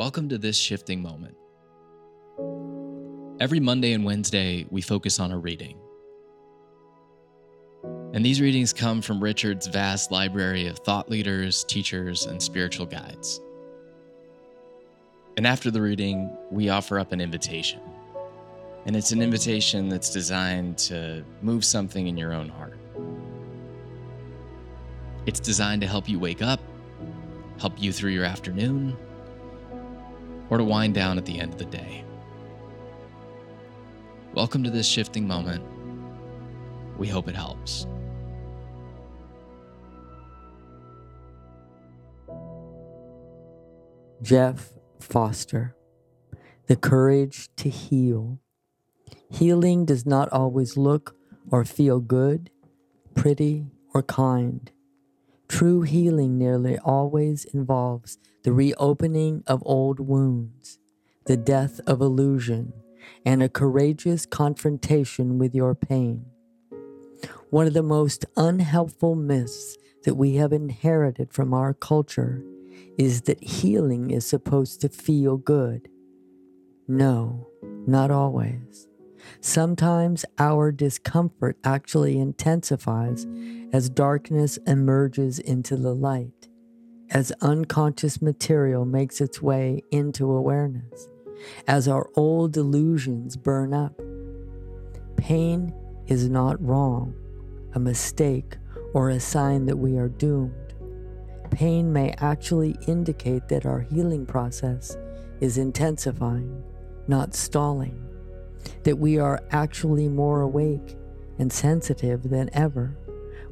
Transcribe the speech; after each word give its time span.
Welcome 0.00 0.30
to 0.30 0.38
this 0.38 0.56
shifting 0.56 1.02
moment. 1.02 1.36
Every 3.38 3.60
Monday 3.60 3.92
and 3.92 4.02
Wednesday, 4.02 4.64
we 4.70 4.80
focus 4.80 5.20
on 5.20 5.30
a 5.30 5.36
reading. 5.36 5.78
And 8.14 8.24
these 8.24 8.40
readings 8.40 8.72
come 8.72 9.02
from 9.02 9.22
Richard's 9.22 9.66
vast 9.66 10.10
library 10.10 10.68
of 10.68 10.78
thought 10.78 11.10
leaders, 11.10 11.64
teachers, 11.64 12.24
and 12.24 12.42
spiritual 12.42 12.86
guides. 12.86 13.42
And 15.36 15.46
after 15.46 15.70
the 15.70 15.82
reading, 15.82 16.34
we 16.50 16.70
offer 16.70 16.98
up 16.98 17.12
an 17.12 17.20
invitation. 17.20 17.80
And 18.86 18.96
it's 18.96 19.12
an 19.12 19.20
invitation 19.20 19.90
that's 19.90 20.08
designed 20.08 20.78
to 20.78 21.22
move 21.42 21.62
something 21.62 22.06
in 22.06 22.16
your 22.16 22.32
own 22.32 22.48
heart. 22.48 22.78
It's 25.26 25.40
designed 25.40 25.82
to 25.82 25.86
help 25.86 26.08
you 26.08 26.18
wake 26.18 26.40
up, 26.40 26.60
help 27.58 27.74
you 27.76 27.92
through 27.92 28.12
your 28.12 28.24
afternoon, 28.24 28.96
or 30.50 30.58
to 30.58 30.64
wind 30.64 30.94
down 30.94 31.16
at 31.16 31.24
the 31.24 31.38
end 31.38 31.52
of 31.52 31.58
the 31.58 31.64
day. 31.64 32.04
Welcome 34.34 34.62
to 34.64 34.70
this 34.70 34.86
shifting 34.86 35.26
moment. 35.26 35.64
We 36.98 37.08
hope 37.08 37.28
it 37.28 37.34
helps. 37.34 37.86
Jeff 44.22 44.74
Foster. 44.98 45.74
The 46.66 46.76
courage 46.76 47.48
to 47.56 47.70
heal. 47.70 48.38
Healing 49.30 49.84
does 49.84 50.04
not 50.04 50.28
always 50.30 50.76
look 50.76 51.16
or 51.50 51.64
feel 51.64 52.00
good, 52.00 52.50
pretty, 53.14 53.66
or 53.94 54.02
kind. 54.02 54.70
True 55.50 55.82
healing 55.82 56.38
nearly 56.38 56.78
always 56.78 57.44
involves 57.44 58.18
the 58.44 58.52
reopening 58.52 59.42
of 59.48 59.64
old 59.66 59.98
wounds, 59.98 60.78
the 61.26 61.36
death 61.36 61.80
of 61.88 62.00
illusion, 62.00 62.72
and 63.26 63.42
a 63.42 63.48
courageous 63.48 64.26
confrontation 64.26 65.38
with 65.38 65.52
your 65.52 65.74
pain. 65.74 66.24
One 67.50 67.66
of 67.66 67.74
the 67.74 67.82
most 67.82 68.24
unhelpful 68.36 69.16
myths 69.16 69.76
that 70.04 70.14
we 70.14 70.36
have 70.36 70.52
inherited 70.52 71.32
from 71.32 71.52
our 71.52 71.74
culture 71.74 72.44
is 72.96 73.22
that 73.22 73.42
healing 73.42 74.12
is 74.12 74.24
supposed 74.24 74.80
to 74.82 74.88
feel 74.88 75.36
good. 75.36 75.88
No, 76.86 77.48
not 77.88 78.12
always. 78.12 78.86
Sometimes 79.40 80.24
our 80.38 80.72
discomfort 80.72 81.56
actually 81.64 82.18
intensifies 82.18 83.26
as 83.72 83.88
darkness 83.88 84.58
emerges 84.66 85.38
into 85.38 85.76
the 85.76 85.94
light, 85.94 86.48
as 87.10 87.32
unconscious 87.40 88.20
material 88.20 88.84
makes 88.84 89.20
its 89.20 89.40
way 89.40 89.82
into 89.90 90.30
awareness, 90.30 91.08
as 91.66 91.88
our 91.88 92.08
old 92.16 92.52
delusions 92.52 93.36
burn 93.36 93.72
up. 93.72 94.00
Pain 95.16 95.72
is 96.06 96.28
not 96.28 96.62
wrong, 96.64 97.14
a 97.74 97.80
mistake, 97.80 98.56
or 98.94 99.10
a 99.10 99.20
sign 99.20 99.66
that 99.66 99.76
we 99.76 99.96
are 99.96 100.08
doomed. 100.08 100.74
Pain 101.50 101.92
may 101.92 102.12
actually 102.18 102.76
indicate 102.86 103.48
that 103.48 103.66
our 103.66 103.80
healing 103.80 104.26
process 104.26 104.96
is 105.40 105.58
intensifying, 105.58 106.62
not 107.08 107.34
stalling, 107.34 108.06
that 108.84 108.98
we 108.98 109.18
are 109.18 109.42
actually 109.50 110.08
more 110.08 110.40
awake 110.40 110.96
and 111.38 111.52
sensitive 111.52 112.28
than 112.30 112.50
ever, 112.52 112.96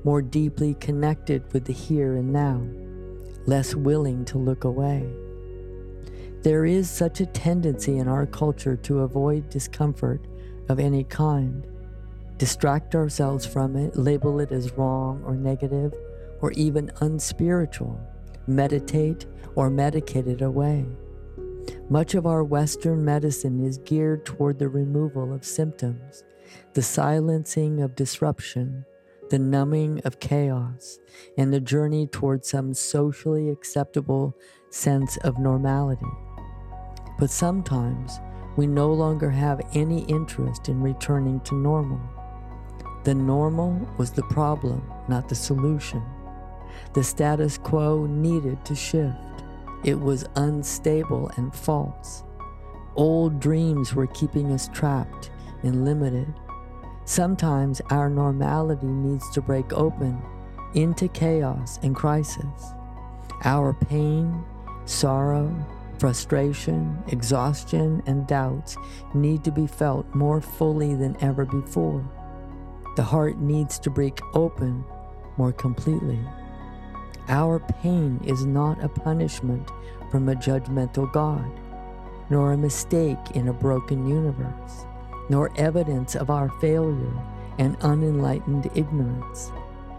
more 0.05 0.23
deeply 0.23 0.75
connected 0.75 1.42
with 1.53 1.65
the 1.65 1.73
here 1.73 2.17
and 2.17 2.33
now, 2.33 2.62
less 3.47 3.75
willing 3.75 4.25
to 4.27 4.39
look 4.39 4.65
away. 4.65 5.09
There 6.42 6.65
is 6.65 6.89
such 6.89 7.20
a 7.20 7.27
tendency 7.27 7.98
in 7.98 8.09
our 8.09 8.27
culture 8.27 8.77
to 8.77 9.00
avoid 9.00 9.50
discomfort 9.50 10.27
of 10.69 10.78
any 10.78 11.05
kind, 11.05 11.67
distract 12.37 12.94
ourselves 12.94 13.44
from 13.44 13.75
it, 13.77 13.97
label 13.97 14.38
it 14.38 14.53
as 14.53 14.72
wrong 14.72 15.22
or 15.25 15.34
negative, 15.34 15.93
or 16.41 16.53
even 16.53 16.91
unspiritual, 17.00 18.00
meditate 18.47 19.27
or 19.56 19.69
medicate 19.71 20.28
it 20.28 20.43
away. 20.43 20.87
Much 21.91 22.15
of 22.15 22.27
our 22.27 22.45
Western 22.45 23.05
medicine 23.05 23.65
is 23.65 23.79
geared 23.79 24.25
toward 24.25 24.59
the 24.59 24.69
removal 24.69 25.33
of 25.33 25.45
symptoms, 25.45 26.25
the 26.75 26.83
silencing 26.83 27.81
of 27.81 27.95
disruption, 27.95 28.84
the 29.31 29.39
numbing 29.39 30.01
of 30.05 30.21
chaos, 30.21 30.99
and 31.37 31.53
the 31.53 31.61
journey 31.61 32.06
toward 32.06 32.45
some 32.45 32.73
socially 32.75 33.49
acceptable 33.51 34.37
sense 34.71 35.17
of 35.19 35.39
normality. 35.39 36.06
But 37.19 37.31
sometimes 37.31 38.21
we 38.56 38.67
no 38.67 38.93
longer 38.93 39.31
have 39.31 39.61
any 39.75 40.05
interest 40.05 40.69
in 40.69 40.81
returning 40.81 41.41
to 41.41 41.55
normal. 41.55 42.00
The 43.05 43.15
normal 43.15 43.89
was 43.97 44.11
the 44.11 44.25
problem, 44.25 44.83
not 45.09 45.29
the 45.29 45.35
solution. 45.35 46.03
The 46.95 47.05
status 47.05 47.56
quo 47.56 48.06
needed 48.06 48.65
to 48.65 48.75
shift. 48.75 49.17
It 49.84 50.00
was 50.00 50.25
unstable 50.34 51.31
and 51.37 51.55
false. 51.55 52.25
Old 52.97 53.39
dreams 53.39 53.94
were 53.94 54.09
keeping 54.09 54.50
us 54.53 54.69
trapped 54.72 55.31
and 55.62 55.84
limited. 55.84 56.33
Sometimes 57.05 57.81
our 57.91 58.11
normality 58.11 58.87
needs 58.87 59.31
to 59.31 59.41
break 59.41 59.72
open 59.72 60.21
into 60.75 61.09
chaos 61.09 61.78
and 61.83 61.94
crisis. 61.94 62.72
Our 63.44 63.72
pain, 63.72 64.44
sorrow, 64.84 65.55
frustration, 65.99 67.03
exhaustion, 67.09 68.03
and 68.06 68.27
doubts 68.27 68.77
need 69.15 69.44
to 69.44 69.53
be 69.53 69.67
felt 69.67 70.12
more 70.15 70.41
fully 70.41 70.94
than 70.94 71.17
ever 71.22 71.44
before. 71.44 72.05
The 72.97 73.03
heart 73.05 73.38
needs 73.38 73.78
to 73.81 73.91
break 73.91 74.21
open 74.34 74.84
more 75.37 75.53
completely. 75.53 76.19
Our 77.28 77.59
pain 77.59 78.21
is 78.25 78.47
not 78.47 78.83
a 78.83 78.89
punishment 78.89 79.69
from 80.11 80.31
a 80.31 80.34
judgmental 80.34 81.12
God, 81.12 81.50
nor 82.31 82.53
a 82.53 82.56
mistake 82.56 83.19
in 83.34 83.49
a 83.49 83.53
broken 83.53 84.06
universe, 84.06 84.87
nor 85.28 85.53
evidence 85.56 86.15
of 86.17 86.31
our 86.31 86.49
failure 86.59 87.12
and 87.59 87.77
unenlightened 87.83 88.71
ignorance, 88.75 89.53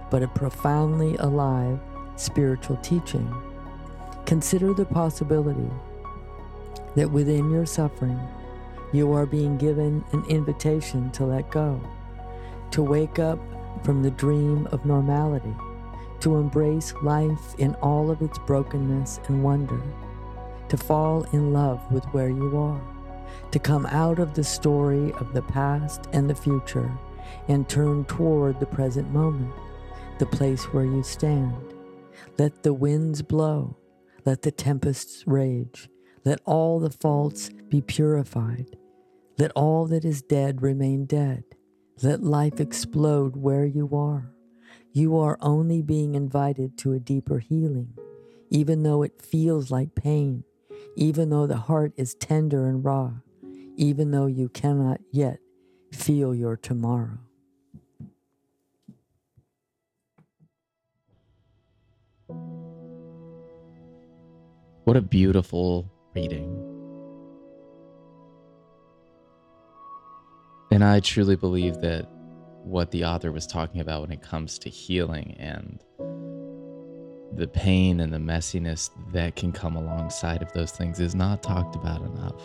but 0.09 0.23
a 0.23 0.27
profoundly 0.27 1.17
alive 1.17 1.79
spiritual 2.15 2.77
teaching. 2.77 3.31
Consider 4.25 4.73
the 4.73 4.85
possibility 4.85 5.69
that 6.95 7.11
within 7.11 7.51
your 7.51 7.67
suffering, 7.67 8.19
you 8.91 9.13
are 9.13 9.27
being 9.27 9.55
given 9.55 10.03
an 10.13 10.25
invitation 10.25 11.11
to 11.11 11.25
let 11.25 11.51
go, 11.51 11.79
to 12.71 12.81
wake 12.81 13.19
up 13.19 13.37
from 13.83 14.01
the 14.01 14.09
dream 14.11 14.67
of 14.71 14.83
normality 14.83 15.55
to 16.21 16.37
embrace 16.37 16.93
life 17.01 17.55
in 17.57 17.75
all 17.75 18.11
of 18.11 18.21
its 18.21 18.37
brokenness 18.39 19.19
and 19.27 19.43
wonder, 19.43 19.81
to 20.67 20.77
fall 20.77 21.23
in 21.31 21.53
love 21.53 21.79
with 21.91 22.05
where 22.05 22.29
you 22.29 22.57
are, 22.57 22.81
to 23.51 23.59
come 23.59 23.85
out 23.87 24.19
of 24.19 24.33
the 24.33 24.43
story 24.43 25.11
of 25.13 25.33
the 25.33 25.41
past 25.41 26.07
and 26.13 26.29
the 26.29 26.35
future 26.35 26.91
and 27.47 27.67
turn 27.67 28.05
toward 28.05 28.59
the 28.59 28.65
present 28.65 29.09
moment, 29.11 29.53
the 30.19 30.25
place 30.25 30.65
where 30.65 30.85
you 30.85 31.03
stand. 31.03 31.55
Let 32.37 32.63
the 32.63 32.73
winds 32.73 33.21
blow, 33.21 33.77
let 34.25 34.41
the 34.41 34.51
tempests 34.51 35.23
rage, 35.25 35.89
let 36.25 36.41
all 36.45 36.79
the 36.79 36.89
faults 36.89 37.49
be 37.69 37.81
purified, 37.81 38.77
let 39.37 39.51
all 39.51 39.85
that 39.87 40.03
is 40.03 40.21
dead 40.21 40.61
remain 40.61 41.05
dead, 41.05 41.43
let 42.01 42.23
life 42.23 42.59
explode 42.59 43.35
where 43.35 43.65
you 43.65 43.89
are. 43.93 44.33
You 44.91 45.17
are 45.17 45.37
only 45.41 45.83
being 45.83 46.15
invited 46.15 46.77
to 46.79 46.93
a 46.93 46.99
deeper 46.99 47.39
healing, 47.39 47.93
even 48.49 48.81
though 48.81 49.03
it 49.03 49.21
feels 49.21 49.69
like 49.69 49.93
pain, 49.93 50.43
even 50.95 51.29
though 51.29 51.45
the 51.45 51.57
heart 51.57 51.93
is 51.95 52.15
tender 52.15 52.67
and 52.67 52.83
raw, 52.83 53.11
even 53.75 54.09
though 54.09 54.25
you 54.25 54.49
cannot 54.49 54.99
yet 55.11 55.39
feel 55.93 56.33
your 56.33 56.57
tomorrow. 56.57 57.19
What 64.85 64.97
a 64.97 65.01
beautiful 65.01 65.91
reading. 66.15 66.65
And 70.71 70.83
I 70.83 70.99
truly 70.99 71.35
believe 71.35 71.79
that 71.81 72.07
what 72.69 72.91
the 72.91 73.03
author 73.03 73.31
was 73.31 73.47
talking 73.47 73.81
about 73.81 74.01
when 74.01 74.11
it 74.11 74.21
comes 74.21 74.59
to 74.59 74.69
healing 74.69 75.35
and 75.39 75.83
the 77.33 77.47
pain 77.47 77.99
and 77.99 78.13
the 78.13 78.17
messiness 78.17 78.91
that 79.11 79.35
can 79.35 79.51
come 79.51 79.75
alongside 79.75 80.41
of 80.41 80.51
those 80.53 80.71
things 80.71 80.99
is 80.99 81.15
not 81.15 81.41
talked 81.41 81.75
about 81.75 82.01
enough. 82.01 82.41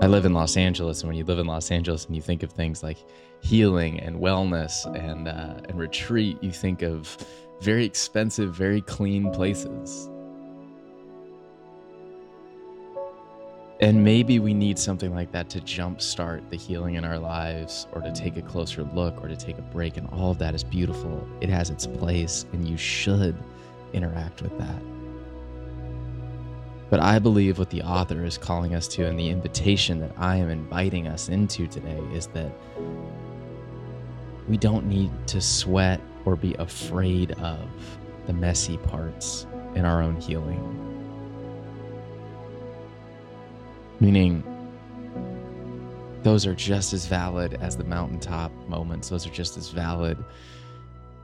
I 0.00 0.06
live 0.06 0.24
in 0.24 0.32
Los 0.32 0.56
Angeles, 0.56 1.02
and 1.02 1.08
when 1.08 1.16
you 1.16 1.24
live 1.24 1.38
in 1.38 1.46
Los 1.46 1.70
Angeles 1.70 2.06
and 2.06 2.16
you 2.16 2.22
think 2.22 2.42
of 2.42 2.50
things 2.50 2.82
like 2.82 2.98
healing 3.40 4.00
and 4.00 4.16
wellness 4.16 4.84
and 4.96 5.28
uh, 5.28 5.60
and 5.68 5.78
retreat, 5.78 6.42
you 6.42 6.50
think 6.50 6.82
of 6.82 7.16
very 7.60 7.84
expensive, 7.84 8.54
very 8.54 8.80
clean 8.80 9.30
places. 9.30 10.08
And 13.82 14.04
maybe 14.04 14.38
we 14.38 14.54
need 14.54 14.78
something 14.78 15.12
like 15.12 15.32
that 15.32 15.50
to 15.50 15.60
jumpstart 15.60 16.48
the 16.50 16.56
healing 16.56 16.94
in 16.94 17.04
our 17.04 17.18
lives 17.18 17.88
or 17.90 18.00
to 18.00 18.12
take 18.12 18.36
a 18.36 18.42
closer 18.42 18.84
look 18.84 19.20
or 19.20 19.26
to 19.26 19.34
take 19.34 19.58
a 19.58 19.62
break. 19.62 19.96
And 19.96 20.08
all 20.10 20.30
of 20.30 20.38
that 20.38 20.54
is 20.54 20.62
beautiful. 20.62 21.26
It 21.40 21.48
has 21.48 21.68
its 21.68 21.84
place, 21.84 22.46
and 22.52 22.68
you 22.68 22.76
should 22.76 23.36
interact 23.92 24.40
with 24.40 24.56
that. 24.56 24.80
But 26.90 27.00
I 27.00 27.18
believe 27.18 27.58
what 27.58 27.70
the 27.70 27.82
author 27.82 28.24
is 28.24 28.38
calling 28.38 28.76
us 28.76 28.86
to 28.88 29.04
and 29.04 29.18
the 29.18 29.28
invitation 29.28 29.98
that 29.98 30.12
I 30.16 30.36
am 30.36 30.48
inviting 30.48 31.08
us 31.08 31.28
into 31.28 31.66
today 31.66 32.00
is 32.14 32.28
that 32.28 32.52
we 34.48 34.58
don't 34.58 34.86
need 34.86 35.10
to 35.26 35.40
sweat 35.40 36.00
or 36.24 36.36
be 36.36 36.54
afraid 36.60 37.32
of 37.32 37.68
the 38.28 38.32
messy 38.32 38.76
parts 38.76 39.44
in 39.74 39.84
our 39.84 40.00
own 40.00 40.20
healing. 40.20 40.91
Meaning, 44.02 44.42
those 46.24 46.44
are 46.44 46.56
just 46.56 46.92
as 46.92 47.06
valid 47.06 47.56
as 47.60 47.76
the 47.76 47.84
mountaintop 47.84 48.50
moments. 48.66 49.10
Those 49.10 49.28
are 49.28 49.30
just 49.30 49.56
as 49.56 49.68
valid 49.68 50.18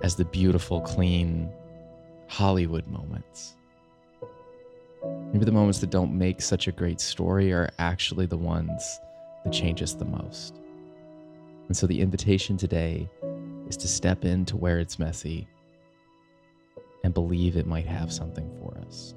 as 0.02 0.14
the 0.14 0.24
beautiful, 0.24 0.80
clean 0.82 1.50
Hollywood 2.28 2.86
moments. 2.86 3.56
Maybe 5.32 5.44
the 5.44 5.50
moments 5.50 5.80
that 5.80 5.90
don't 5.90 6.16
make 6.16 6.40
such 6.40 6.68
a 6.68 6.72
great 6.72 7.00
story 7.00 7.52
are 7.52 7.68
actually 7.80 8.26
the 8.26 8.36
ones 8.36 9.00
that 9.42 9.52
change 9.52 9.82
us 9.82 9.94
the 9.94 10.04
most. 10.04 10.60
And 11.66 11.76
so 11.76 11.88
the 11.88 12.00
invitation 12.00 12.56
today 12.56 13.10
is 13.68 13.76
to 13.78 13.88
step 13.88 14.24
into 14.24 14.56
where 14.56 14.78
it's 14.78 15.00
messy 15.00 15.48
and 17.02 17.12
believe 17.12 17.56
it 17.56 17.66
might 17.66 17.86
have 17.86 18.12
something 18.12 18.48
for 18.60 18.78
us. 18.86 19.16